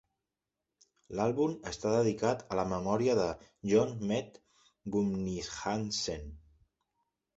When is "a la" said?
2.55-2.65